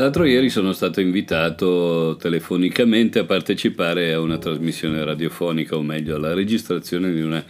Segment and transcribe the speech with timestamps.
[0.00, 6.32] L'altro ieri sono stato invitato telefonicamente a partecipare a una trasmissione radiofonica, o meglio alla
[6.32, 7.44] registrazione di una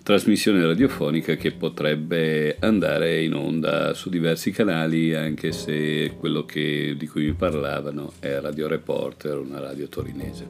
[0.00, 7.08] trasmissione radiofonica che potrebbe andare in onda su diversi canali, anche se quello che, di
[7.08, 10.46] cui mi parlavano è Radio Reporter, una radio torinese.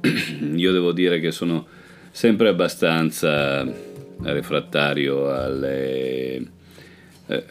[0.56, 1.64] Io devo dire che sono
[2.10, 3.64] sempre abbastanza
[4.20, 6.58] refrattario alle
[7.30, 7.44] eh,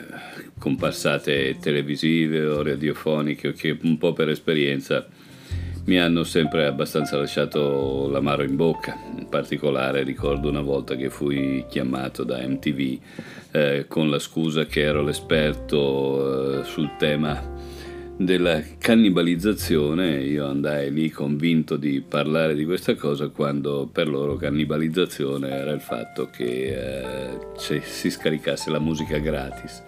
[0.59, 5.07] comparsate televisive o radiofoniche che un po' per esperienza
[5.85, 8.95] mi hanno sempre abbastanza lasciato l'amaro in bocca.
[9.17, 12.99] In particolare ricordo una volta che fui chiamato da MTV
[13.51, 17.57] eh, con la scusa che ero l'esperto eh, sul tema
[18.19, 25.49] della cannibalizzazione, io andai lì convinto di parlare di questa cosa quando per loro cannibalizzazione
[25.49, 29.81] era il fatto che eh, si scaricasse la musica gratis.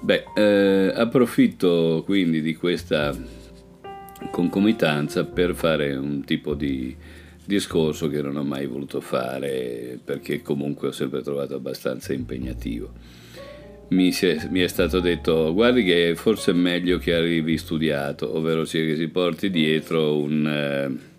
[0.00, 3.14] Beh, eh, approfitto quindi di questa
[4.30, 6.96] concomitanza per fare un tipo di
[7.44, 12.90] discorso che non ho mai voluto fare perché comunque ho sempre trovato abbastanza impegnativo
[13.88, 18.64] mi, è, mi è stato detto guardi che forse è meglio che arrivi studiato, ovvero
[18.64, 21.12] sia che si porti dietro un, eh,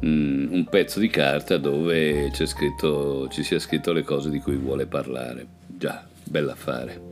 [0.00, 5.46] un pezzo di carta dove scritto, ci sia scritto le cose di cui vuole parlare.
[5.66, 7.06] Già, bell'affare.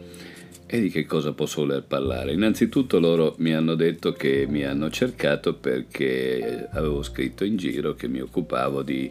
[0.66, 2.32] E di che cosa posso voler parlare?
[2.32, 8.08] Innanzitutto loro mi hanno detto che mi hanno cercato perché avevo scritto in giro che
[8.08, 9.08] mi occupavo di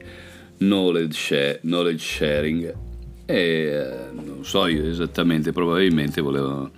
[0.58, 1.62] knowledge,
[1.98, 2.76] sharing
[3.26, 6.72] e eh, non so io esattamente, probabilmente volevano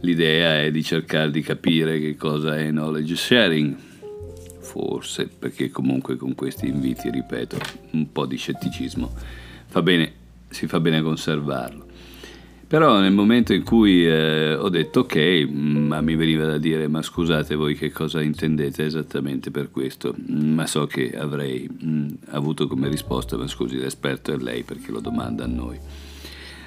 [0.00, 3.76] l'idea è di cercare di capire che cosa è knowledge sharing,
[4.60, 7.56] forse, perché comunque con questi inviti, ripeto,
[7.92, 9.12] un po' di scetticismo
[9.66, 10.12] fa bene,
[10.50, 11.86] si fa bene a conservarlo.
[12.72, 16.88] Però nel momento in cui eh, ho detto ok, mm, ma mi veniva da dire
[16.88, 21.86] ma scusate voi che cosa intendete esattamente per questo, mm, ma so che avrei mh,
[21.86, 25.78] mm, avuto come risposta ma scusi l'esperto è lei perché lo domanda a noi.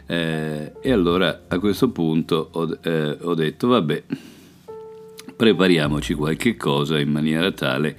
[0.06, 4.04] Eh, e allora a questo punto ho, eh, ho detto vabbè,
[5.36, 7.98] prepariamoci qualche cosa in maniera tale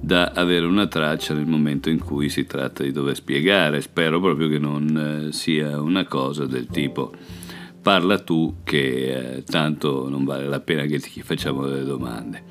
[0.00, 3.80] da avere una traccia nel momento in cui si tratta di dover spiegare.
[3.80, 7.12] Spero proprio che non eh, sia una cosa del tipo
[7.84, 12.42] parla tu che eh, tanto non vale la pena che ti facciamo delle domande.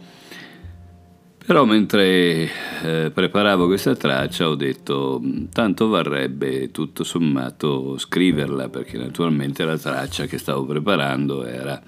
[1.44, 2.48] Però mentre
[2.84, 9.78] eh, preparavo questa traccia ho detto mm, tanto varrebbe tutto sommato scriverla perché naturalmente la
[9.78, 11.82] traccia che stavo preparando era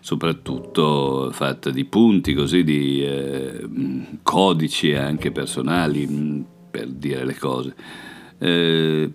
[0.00, 6.40] soprattutto fatta di punti, così di eh, mm, codici anche personali mm,
[6.70, 7.74] per dire le cose.
[8.38, 9.12] Eh,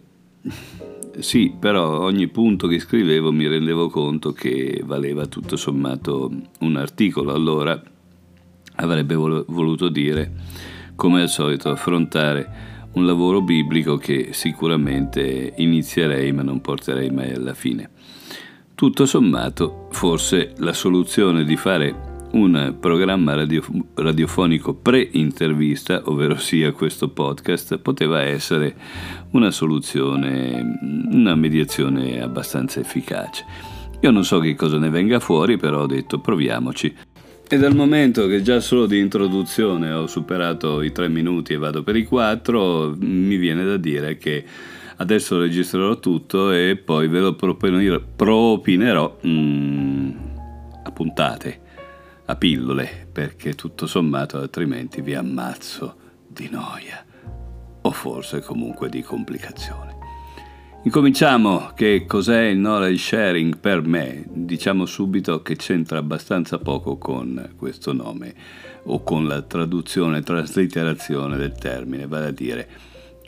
[1.19, 7.33] sì, però ogni punto che scrivevo mi rendevo conto che valeva tutto sommato un articolo,
[7.33, 7.81] allora
[8.75, 10.31] avrebbe voluto dire,
[10.95, 17.53] come al solito, affrontare un lavoro biblico che sicuramente inizierei ma non porterei mai alla
[17.53, 17.89] fine.
[18.73, 23.63] Tutto sommato, forse la soluzione di fare un programma radio,
[23.93, 28.75] radiofonico pre-intervista, ovvero sia questo podcast, poteva essere
[29.31, 30.77] una soluzione,
[31.11, 33.45] una mediazione abbastanza efficace.
[34.01, 36.93] Io non so che cosa ne venga fuori, però ho detto proviamoci.
[37.47, 41.83] E dal momento che già solo di introduzione ho superato i tre minuti e vado
[41.83, 44.43] per i quattro, mi viene da dire che
[44.97, 50.09] adesso registrerò tutto e poi ve lo propinerò mm,
[50.83, 51.63] a puntate
[52.25, 55.95] a pillole, perché tutto sommato altrimenti vi ammazzo
[56.27, 57.05] di noia
[57.81, 59.93] o forse comunque di complicazioni.
[60.85, 64.23] Incominciamo che cos'è il knowledge sharing per me.
[64.27, 68.35] Diciamo subito che c'entra abbastanza poco con questo nome
[68.83, 72.69] o con la traduzione, traslitterazione del termine, vale a dire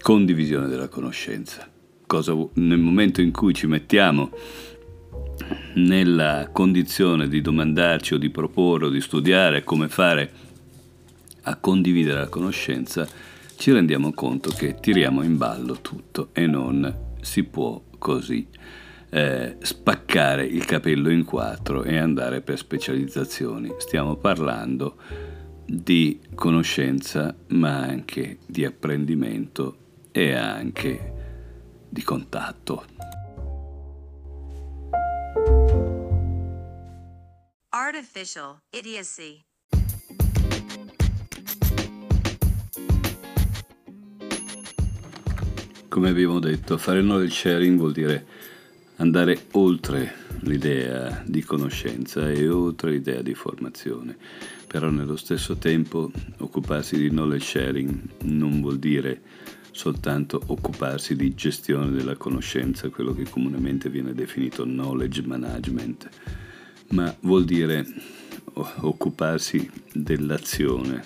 [0.02, 1.68] condivisione della conoscenza.
[2.06, 4.30] Cosa, nel momento in cui ci mettiamo
[5.76, 10.32] nella condizione di domandarci o di proporre o di studiare come fare
[11.44, 13.08] a condividere la conoscenza,
[13.56, 18.48] ci rendiamo conto che tiriamo in ballo tutto e non si può così
[19.10, 23.74] eh, spaccare il capello in quattro e andare per specializzazioni.
[23.78, 24.98] Stiamo parlando
[25.66, 29.78] di conoscenza, ma anche di apprendimento
[30.12, 31.14] e anche
[31.90, 33.07] di contatto.
[37.88, 39.42] Artificial idiocy.
[45.88, 48.26] Come abbiamo detto, fare knowledge sharing vuol dire
[48.98, 54.18] andare oltre l'idea di conoscenza e oltre l'idea di formazione.
[54.68, 59.22] Però nello stesso tempo occuparsi di knowledge sharing non vuol dire
[59.72, 66.10] soltanto occuparsi di gestione della conoscenza, quello che comunemente viene definito knowledge management,
[66.90, 67.86] ma vuol dire
[68.54, 71.04] occuparsi dell'azione,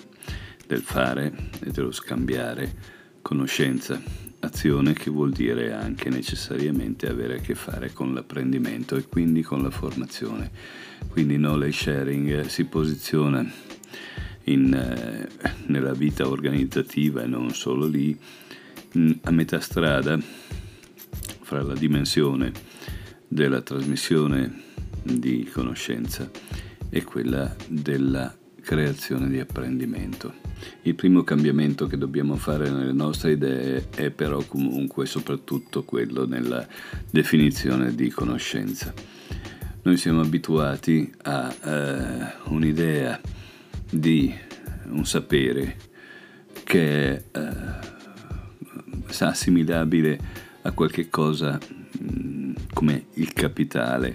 [0.66, 4.00] del fare e dello scambiare conoscenza,
[4.40, 9.62] azione che vuol dire anche necessariamente avere a che fare con l'apprendimento e quindi con
[9.62, 10.50] la formazione.
[11.08, 13.44] Quindi knowledge sharing si posiziona
[14.44, 15.28] in, eh,
[15.66, 18.18] nella vita organizzativa e non solo lì
[19.22, 20.18] a metà strada
[21.42, 22.52] fra la dimensione
[23.28, 24.70] della trasmissione
[25.02, 26.30] di conoscenza
[26.88, 30.40] e quella della creazione di apprendimento.
[30.82, 36.66] Il primo cambiamento che dobbiamo fare nelle nostre idee è però comunque soprattutto quello nella
[37.10, 38.94] definizione di conoscenza.
[39.82, 43.20] Noi siamo abituati a eh, un'idea
[43.90, 44.32] di
[44.90, 45.76] un sapere
[46.62, 47.90] che è eh,
[49.18, 50.18] assimilabile
[50.62, 51.58] a qualche cosa
[52.00, 54.14] mm, come il capitale,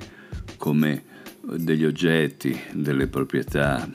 [0.57, 1.03] come
[1.41, 3.89] degli oggetti, delle proprietà,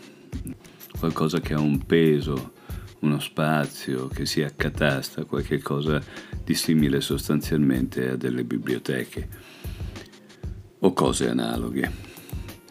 [0.99, 2.53] qualcosa che ha un peso,
[3.01, 6.01] uno spazio, che si accatasta, qualche cosa
[6.45, 9.29] di simile sostanzialmente a delle biblioteche
[10.79, 12.11] o cose analoghe.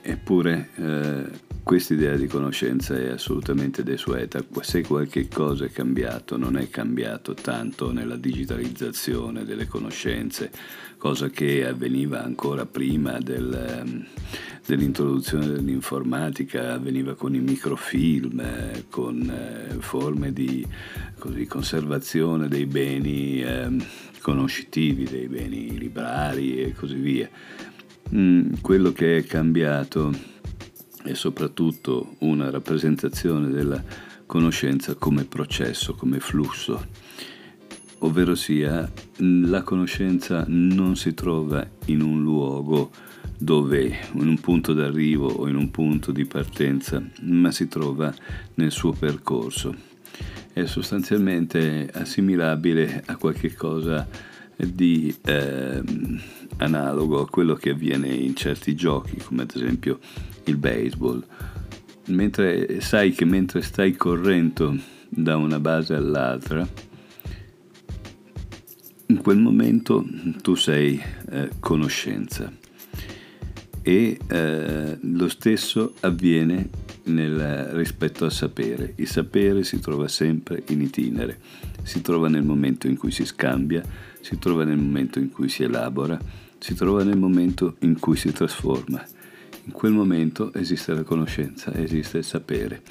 [0.02, 4.44] Eppure eh, questa idea di conoscenza è assolutamente desueta.
[4.62, 10.52] Se qualche cosa è cambiato, non è cambiato tanto nella digitalizzazione delle conoscenze,
[11.01, 14.06] cosa che avveniva ancora prima del, ehm,
[14.63, 20.63] dell'introduzione dell'informatica, avveniva con i microfilm, con eh, forme di
[21.18, 23.68] così, conservazione dei beni eh,
[24.21, 27.27] conoscitivi, dei beni librari e così via.
[28.13, 30.13] Mm, quello che è cambiato
[31.01, 33.83] è soprattutto una rappresentazione della
[34.27, 37.09] conoscenza come processo, come flusso,
[38.03, 42.92] ovvero sia la conoscenza non si trova in un luogo
[43.38, 48.13] dove in un punto d'arrivo o in un punto di partenza, ma si trova
[48.56, 49.75] nel suo percorso.
[50.53, 54.07] È sostanzialmente assimilabile a qualche cosa
[54.56, 55.81] di eh,
[56.57, 60.00] analogo a quello che avviene in certi giochi, come ad esempio
[60.45, 61.25] il baseball.
[62.07, 64.77] Mentre sai che mentre stai correndo
[65.09, 66.68] da una base all'altra,
[69.22, 70.06] quel momento
[70.42, 72.52] tu sei eh, conoscenza
[73.84, 76.70] e eh, lo stesso avviene
[77.04, 78.94] nel, rispetto al sapere.
[78.96, 81.40] Il sapere si trova sempre in itinere,
[81.84, 83.84] si trova nel momento in cui si scambia,
[84.20, 86.20] si trova nel momento in cui si elabora,
[86.58, 89.04] si trova nel momento in cui si trasforma.
[89.66, 92.82] In quel momento esiste la conoscenza, esiste il sapere.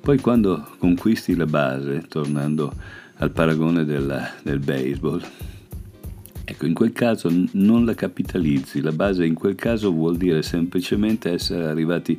[0.00, 2.72] Poi quando conquisti la base, tornando
[3.20, 5.22] al paragone della, del baseball,
[6.44, 11.30] ecco, in quel caso non la capitalizzi, la base in quel caso vuol dire semplicemente
[11.30, 12.18] essere arrivati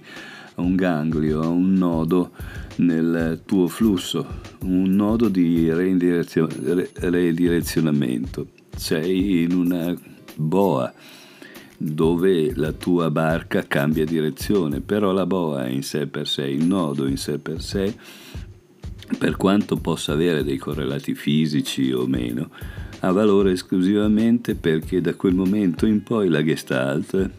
[0.55, 2.31] a un ganglio, a un nodo
[2.77, 4.25] nel tuo flusso,
[4.61, 8.47] un nodo di redirezionamento.
[8.75, 9.93] Sei in una
[10.35, 10.93] boa
[11.77, 17.07] dove la tua barca cambia direzione, però la boa in sé per sé, il nodo
[17.07, 17.95] in sé per sé,
[19.17, 22.49] per quanto possa avere dei correlati fisici o meno,
[22.99, 27.29] ha valore esclusivamente perché da quel momento in poi la gestalt,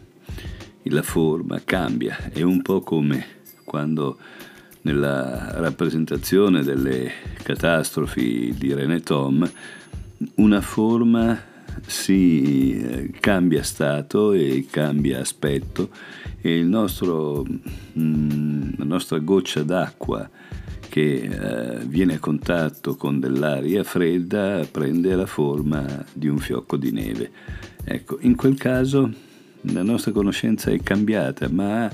[0.83, 3.25] la forma cambia, è un po' come
[3.63, 4.17] quando
[4.81, 7.11] nella rappresentazione delle
[7.41, 9.49] catastrofi di René Tom
[10.35, 11.51] una forma
[11.85, 15.89] si eh, cambia stato e cambia aspetto
[16.41, 17.45] e nostro,
[17.97, 20.29] mm, la nostra goccia d'acqua
[20.93, 26.91] che eh, viene a contatto con dell'aria fredda prende la forma di un fiocco di
[26.91, 27.31] neve.
[27.83, 29.11] Ecco, in quel caso
[29.61, 31.89] la nostra conoscenza è cambiata, ma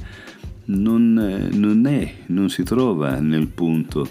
[0.66, 4.06] non, non, è, non si trova nel punto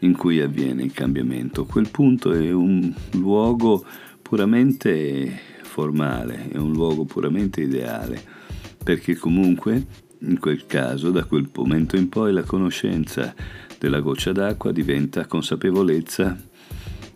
[0.00, 1.64] in cui avviene il cambiamento.
[1.64, 3.84] Quel punto è un luogo
[4.22, 8.20] puramente formale, è un luogo puramente ideale,
[8.82, 9.86] perché comunque
[10.18, 13.34] in quel caso, da quel momento in poi, la conoscenza
[13.78, 16.36] della goccia d'acqua diventa consapevolezza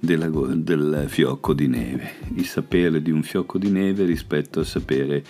[0.00, 5.22] della, del fiocco di neve, il sapere di un fiocco di neve rispetto al sapere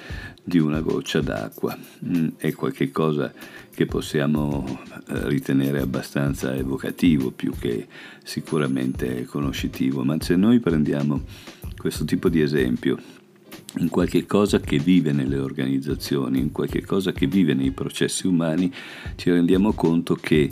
[0.43, 1.77] di una goccia d'acqua.
[2.07, 3.33] Mm, è qualcosa
[3.75, 4.65] che possiamo
[5.09, 7.87] eh, ritenere abbastanza evocativo più che
[8.23, 11.25] sicuramente conoscitivo, ma se noi prendiamo
[11.77, 12.99] questo tipo di esempio
[13.79, 18.73] in qualche cosa che vive nelle organizzazioni, in qualche cosa che vive nei processi umani,
[19.17, 20.51] ci rendiamo conto che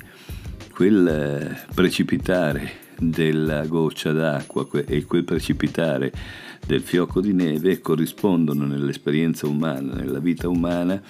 [0.78, 2.70] quel eh, precipitare
[3.00, 6.12] della goccia d'acqua e quel precipitare
[6.64, 11.02] del fiocco di neve corrispondono nell'esperienza umana, nella vita umana,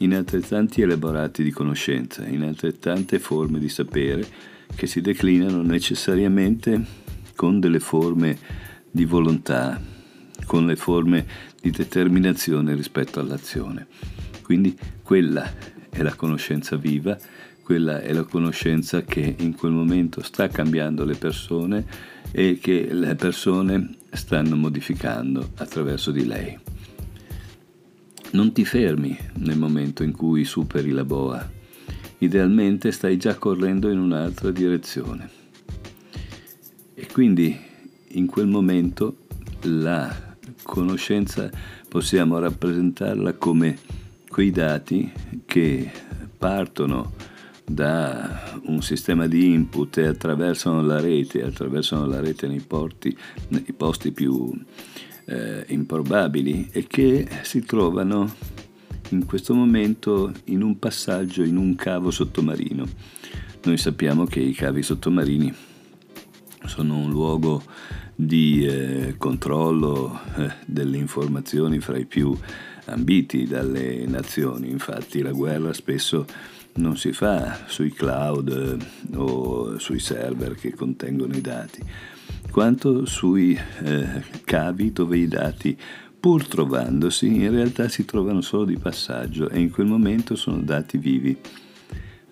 [0.00, 4.26] in altrettanti elaborati di conoscenza, in altrettante forme di sapere
[4.74, 6.84] che si declinano necessariamente
[7.34, 8.36] con delle forme
[8.90, 9.80] di volontà,
[10.44, 11.24] con le forme
[11.62, 13.86] di determinazione rispetto all'azione.
[14.42, 15.50] Quindi quella
[15.88, 17.16] è la conoscenza viva,
[17.64, 21.86] quella è la conoscenza che in quel momento sta cambiando le persone
[22.30, 26.58] e che le persone stanno modificando attraverso di lei.
[28.32, 31.50] Non ti fermi nel momento in cui superi la boa,
[32.18, 35.30] idealmente stai già correndo in un'altra direzione.
[36.92, 37.58] E quindi
[38.08, 39.20] in quel momento
[39.62, 41.50] la conoscenza
[41.88, 43.78] possiamo rappresentarla come
[44.28, 45.10] quei dati
[45.46, 45.90] che
[46.36, 47.32] partono
[47.64, 53.16] da un sistema di input e attraversano la rete, attraversano la rete nei, porti,
[53.48, 54.52] nei posti più
[55.26, 58.32] eh, improbabili e che si trovano
[59.10, 62.86] in questo momento in un passaggio in un cavo sottomarino.
[63.64, 65.52] Noi sappiamo che i cavi sottomarini
[66.66, 67.62] sono un luogo
[68.14, 72.36] di eh, controllo eh, delle informazioni fra i più
[72.86, 74.70] ambiti dalle nazioni.
[74.70, 76.26] Infatti la guerra spesso
[76.76, 81.82] non si fa sui cloud eh, o sui server che contengono i dati,
[82.50, 85.76] quanto sui eh, cavi dove i dati,
[86.18, 90.96] pur trovandosi, in realtà si trovano solo di passaggio e in quel momento sono dati
[90.96, 91.36] vivi.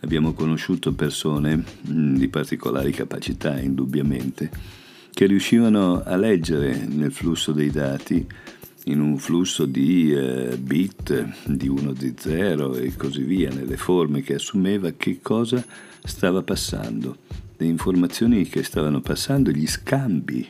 [0.01, 4.51] Abbiamo conosciuto persone mh, di particolari capacità, indubbiamente,
[5.13, 8.27] che riuscivano a leggere nel flusso dei dati
[8.85, 14.23] in un flusso di eh, bit, di 1 di 0 e così via, nelle forme
[14.23, 15.65] che assumeva che cosa
[16.03, 17.19] stava passando,
[17.57, 20.49] le informazioni che stavano passando, gli scambi,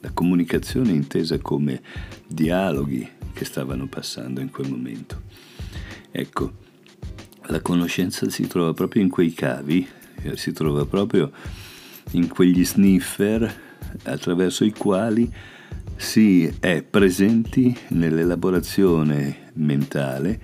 [0.00, 1.80] la comunicazione intesa come
[2.26, 5.22] dialoghi che stavano passando in quel momento.
[6.10, 6.52] Ecco,
[7.42, 9.86] la conoscenza si trova proprio in quei cavi,
[10.22, 11.30] eh, si trova proprio
[12.12, 13.66] in quegli sniffer
[14.02, 15.30] attraverso i quali
[15.98, 20.40] si è presenti nell'elaborazione mentale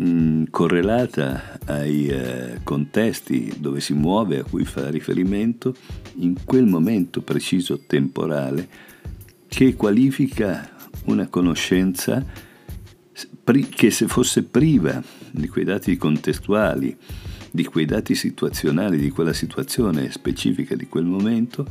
[0.00, 5.74] mm, correlata ai eh, contesti dove si muove, a cui fa riferimento,
[6.18, 8.68] in quel momento preciso temporale
[9.48, 10.70] che qualifica
[11.06, 12.24] una conoscenza
[13.74, 15.02] che se fosse priva
[15.32, 16.96] di quei dati contestuali,
[17.50, 21.66] di quei dati situazionali, di quella situazione specifica di quel momento,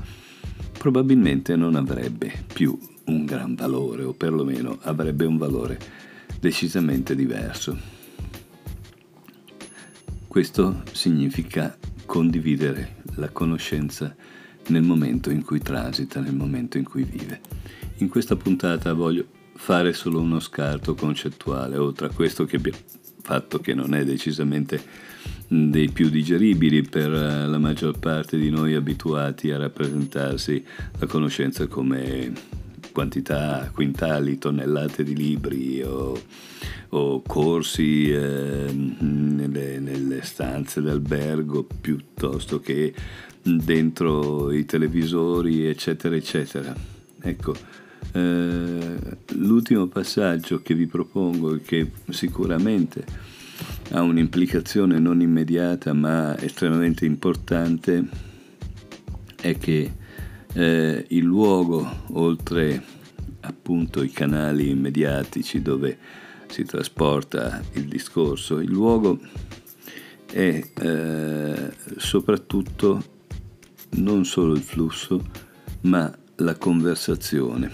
[0.81, 5.77] probabilmente non avrebbe più un gran valore o perlomeno avrebbe un valore
[6.39, 7.77] decisamente diverso.
[10.25, 14.15] Questo significa condividere la conoscenza
[14.69, 17.41] nel momento in cui transita, nel momento in cui vive.
[17.97, 22.79] In questa puntata voglio fare solo uno scarto concettuale, oltre a questo che abbiamo
[23.21, 24.81] fatto che non è decisamente
[25.53, 30.63] dei più digeribili per eh, la maggior parte di noi abituati a rappresentarsi
[30.97, 32.31] la conoscenza come
[32.93, 36.17] quantità, quintali, tonnellate di libri o,
[36.89, 42.93] o corsi eh, nelle, nelle stanze d'albergo piuttosto che
[43.41, 46.73] dentro i televisori, eccetera, eccetera.
[47.23, 47.53] Ecco,
[48.13, 48.95] eh,
[49.33, 53.30] l'ultimo passaggio che vi propongo e che sicuramente
[53.91, 58.07] ha un'implicazione non immediata ma estremamente importante
[59.41, 59.91] è che
[60.53, 62.81] eh, il luogo, oltre
[63.41, 65.97] appunto i canali mediatici dove
[66.47, 69.19] si trasporta il discorso, il luogo
[70.25, 73.03] è eh, soprattutto
[73.91, 75.21] non solo il flusso,
[75.81, 77.69] ma la conversazione,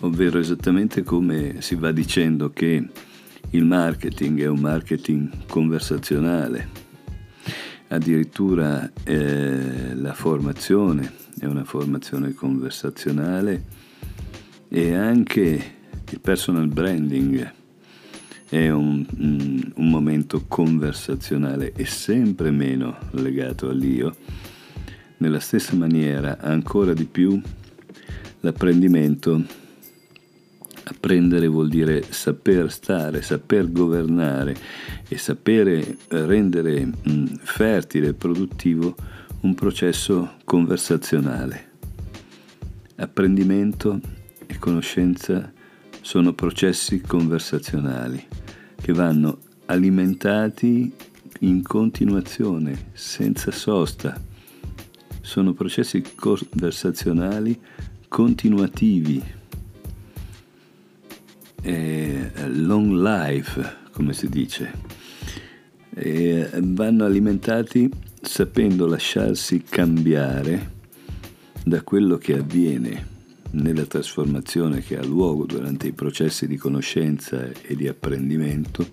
[0.00, 2.86] ovvero esattamente come si va dicendo che
[3.50, 6.68] il marketing è un marketing conversazionale,
[7.88, 13.64] addirittura eh, la formazione è una formazione conversazionale
[14.68, 15.74] e anche
[16.10, 17.52] il personal branding
[18.48, 19.04] è un,
[19.74, 24.14] un momento conversazionale e sempre meno legato all'io.
[25.18, 27.40] Nella stessa maniera, ancora di più,
[28.40, 29.44] l'apprendimento
[30.90, 34.56] Apprendere vuol dire saper stare, saper governare
[35.06, 38.96] e sapere rendere mh, fertile e produttivo
[39.42, 41.68] un processo conversazionale.
[42.96, 44.00] Apprendimento
[44.46, 45.52] e conoscenza
[46.00, 48.26] sono processi conversazionali
[48.74, 50.92] che vanno alimentati
[51.40, 54.20] in continuazione, senza sosta.
[55.20, 57.58] Sono processi conversazionali
[58.08, 59.38] continuativi,
[61.62, 64.72] eh, long life, come si dice,
[65.94, 67.90] e vanno alimentati
[68.20, 70.78] sapendo lasciarsi cambiare
[71.64, 73.18] da quello che avviene
[73.52, 78.86] nella trasformazione che ha luogo durante i processi di conoscenza e di apprendimento,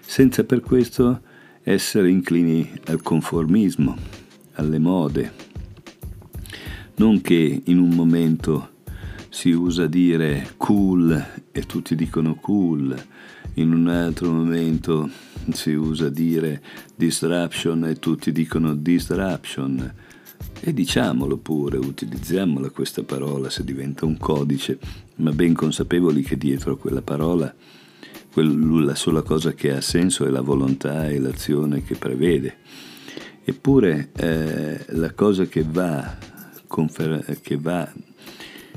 [0.00, 1.20] senza per questo
[1.62, 3.96] essere inclini al conformismo,
[4.52, 5.32] alle mode.
[6.96, 8.70] Non che in un momento
[9.28, 12.94] si usa dire cool e tutti dicono cool,
[13.54, 15.08] in un altro momento
[15.52, 16.62] si usa dire
[16.94, 19.94] disruption e tutti dicono disruption
[20.60, 24.78] e diciamolo pure, utilizziamola questa parola se diventa un codice,
[25.16, 27.54] ma ben consapevoli che dietro a quella parola
[28.34, 32.58] la sola cosa che ha senso è la volontà e l'azione che prevede.
[33.42, 36.18] Eppure eh, la cosa che va,
[36.66, 37.90] confer- che va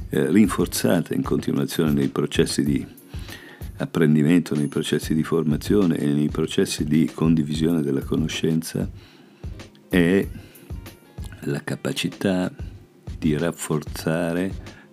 [0.09, 2.85] eh, rinforzata in continuazione nei processi di
[3.77, 8.89] apprendimento, nei processi di formazione e nei processi di condivisione della conoscenza
[9.87, 10.27] è
[11.41, 12.51] la capacità
[13.17, 14.51] di rafforzare,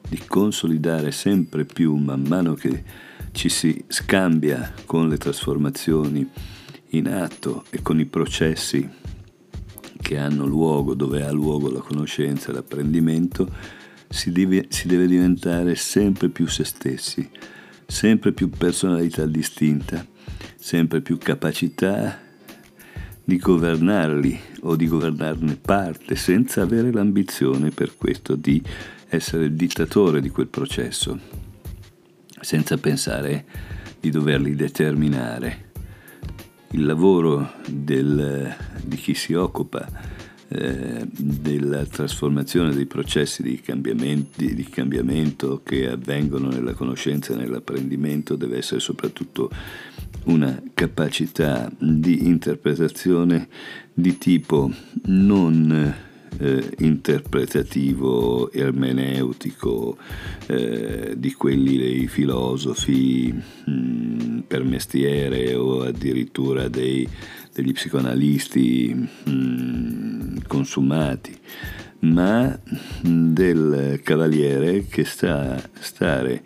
[0.09, 2.85] di consolidare sempre più man mano che
[3.33, 6.29] ci si scambia con le trasformazioni
[6.91, 8.89] in atto e con i processi
[10.01, 13.51] che hanno luogo, dove ha luogo la conoscenza, l'apprendimento,
[14.17, 17.29] si deve, si deve diventare sempre più se stessi,
[17.87, 20.05] sempre più personalità distinta,
[20.57, 22.19] sempre più capacità
[23.23, 28.63] di governarli o di governarne parte senza avere l'ambizione per questo di
[29.09, 31.21] essere il dittatore di quel processo,
[32.41, 33.45] senza pensare
[34.01, 35.65] di doverli determinare.
[36.71, 40.16] Il lavoro del, di chi si occupa
[40.49, 43.61] eh, della trasformazione dei processi di,
[44.37, 49.51] di cambiamento che avvengono nella conoscenza e nell'apprendimento deve essere soprattutto
[50.25, 53.49] una capacità di interpretazione
[53.93, 54.71] di tipo
[55.05, 56.05] non
[56.39, 59.97] eh, interpretativo, ermeneutico,
[60.47, 67.09] eh, di quelli dei filosofi mh, mm, per mestiere o addirittura dei,
[67.53, 70.16] degli psicoanalisti mh, mm,
[70.47, 71.37] consumati,
[72.01, 72.59] ma
[73.03, 76.43] del cavaliere che sta stare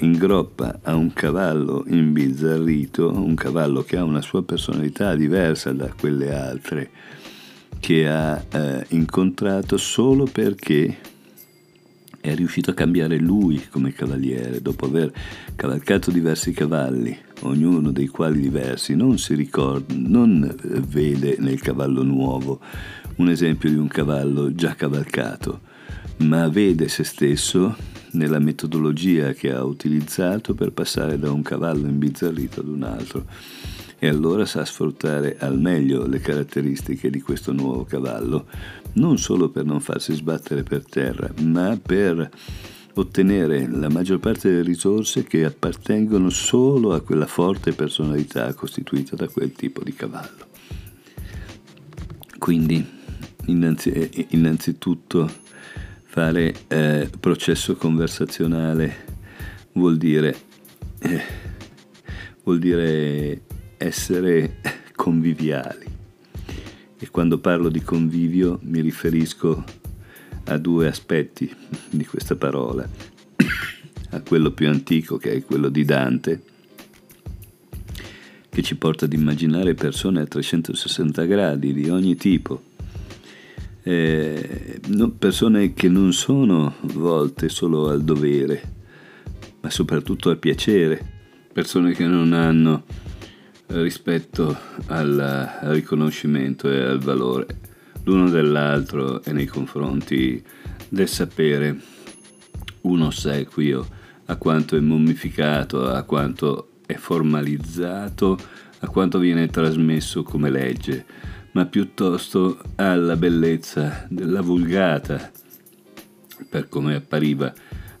[0.00, 5.92] in groppa a un cavallo imbizzarrito, un cavallo che ha una sua personalità diversa da
[5.98, 6.90] quelle altre
[7.80, 10.96] che ha eh, incontrato solo perché
[12.20, 15.12] è riuscito a cambiare lui come cavaliere, dopo aver
[15.54, 20.54] cavalcato diversi cavalli, ognuno dei quali diversi, non si ricorda, non
[20.88, 22.60] vede nel cavallo nuovo
[23.18, 25.60] un esempio di un cavallo già cavalcato,
[26.18, 27.76] ma vede se stesso
[28.12, 33.26] nella metodologia che ha utilizzato per passare da un cavallo imbizzarrito ad un altro
[33.98, 38.46] e allora sa sfruttare al meglio le caratteristiche di questo nuovo cavallo,
[38.94, 42.30] non solo per non farsi sbattere per terra, ma per
[42.94, 49.28] ottenere la maggior parte delle risorse che appartengono solo a quella forte personalità costituita da
[49.28, 50.46] quel tipo di cavallo.
[52.38, 52.97] Quindi,
[53.48, 55.30] innanzi, eh, innanzitutto,
[56.04, 59.06] fare eh, processo conversazionale
[59.72, 60.36] vuol dire,
[61.00, 61.22] eh,
[62.44, 63.42] vuol dire
[63.76, 64.60] essere
[64.94, 65.86] conviviali.
[67.00, 69.64] E quando parlo di convivio mi riferisco
[70.44, 71.54] a due aspetti
[71.90, 72.88] di questa parola.
[74.10, 76.42] A quello più antico che è quello di Dante,
[78.48, 82.67] che ci porta ad immaginare persone a 360 gradi di ogni tipo,
[83.88, 84.80] eh,
[85.18, 88.74] persone che non sono volte solo al dovere,
[89.62, 91.02] ma soprattutto al piacere,
[91.50, 92.84] persone che non hanno
[93.68, 94.54] rispetto
[94.88, 97.46] al riconoscimento e al valore
[98.04, 100.42] l'uno dell'altro e nei confronti
[100.90, 101.80] del sapere.
[102.82, 103.86] Un ossequio
[104.26, 108.38] a quanto è mummificato, a quanto è formalizzato,
[108.80, 111.06] a quanto viene trasmesso come legge,
[111.52, 115.30] ma piuttosto alla bellezza della vulgata,
[116.48, 117.52] per come appariva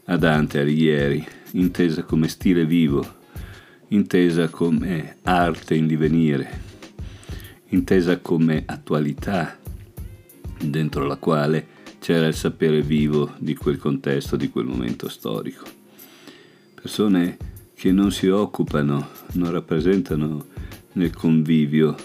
[0.04, 3.16] a Dante Alighieri, intesa come stile vivo
[3.88, 6.60] intesa come arte in divenire,
[7.68, 9.56] intesa come attualità
[10.60, 15.64] dentro la quale c'era il sapere vivo di quel contesto, di quel momento storico.
[16.74, 17.36] persone
[17.74, 20.46] che non si occupano, non rappresentano
[20.92, 21.96] nel convivio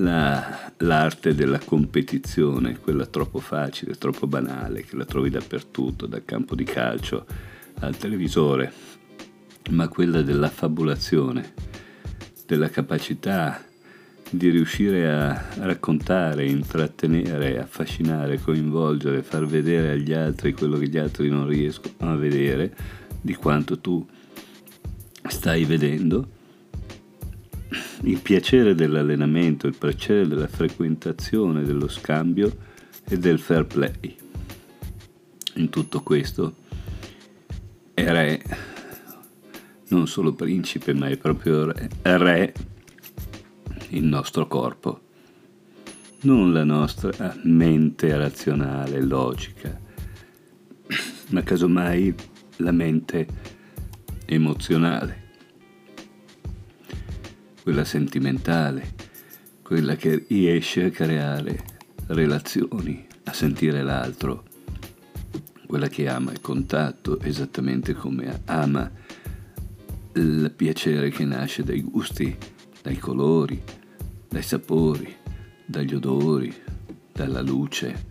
[0.00, 6.54] la, l'arte della competizione, quella troppo facile, troppo banale, che la trovi dappertutto, dal campo
[6.54, 7.26] di calcio
[7.80, 8.72] al televisore,
[9.70, 11.54] ma quella dell'affabulazione,
[12.46, 13.62] della capacità
[14.30, 21.28] di riuscire a raccontare, intrattenere, affascinare, coinvolgere, far vedere agli altri quello che gli altri
[21.28, 22.74] non riescono a vedere,
[23.20, 24.06] di quanto tu
[25.28, 26.36] stai vedendo
[28.02, 32.56] il piacere dell'allenamento, il piacere della frequentazione, dello scambio
[33.04, 34.16] e del fair play.
[35.54, 36.54] In tutto questo
[37.94, 38.42] è re,
[39.88, 42.54] non solo principe, ma è proprio re, re
[43.88, 45.00] il nostro corpo,
[46.20, 49.80] non la nostra mente razionale, logica,
[51.30, 52.14] ma casomai
[52.56, 53.26] la mente
[54.26, 55.26] emozionale
[57.68, 58.94] quella sentimentale,
[59.60, 61.62] quella che riesce a creare
[62.06, 64.44] relazioni, a sentire l'altro,
[65.66, 68.90] quella che ama il contatto esattamente come ama
[70.14, 72.34] il piacere che nasce dai gusti,
[72.80, 73.62] dai colori,
[74.30, 75.14] dai sapori,
[75.66, 76.50] dagli odori,
[77.12, 78.06] dalla luce,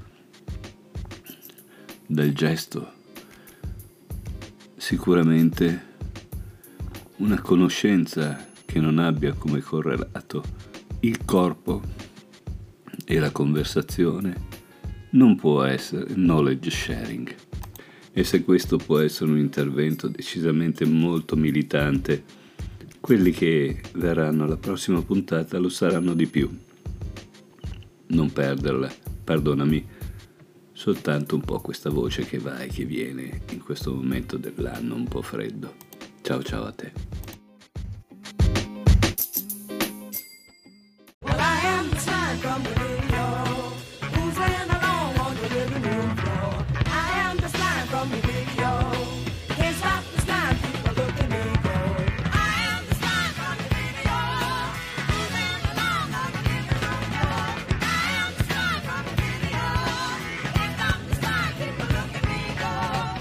[2.06, 2.92] dal gesto.
[4.76, 5.86] Sicuramente
[7.16, 10.44] una conoscenza che non abbia come correlato
[11.00, 11.82] il corpo
[13.06, 14.36] e la conversazione
[15.12, 17.36] non può essere knowledge sharing.
[18.12, 22.24] E se questo può essere un intervento decisamente molto militante,
[23.00, 26.50] quelli che verranno alla prossima puntata lo saranno di più.
[28.08, 28.92] Non perderla,
[29.24, 29.86] perdonami,
[30.74, 35.08] soltanto un po' questa voce che va e che viene in questo momento dell'anno un
[35.08, 35.74] po' freddo.
[36.22, 37.27] Ciao ciao a te.